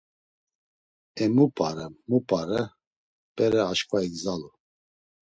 [1.23, 2.61] E mu p̌are, mu p̌are,
[3.35, 4.49] bere aşǩva igzalu.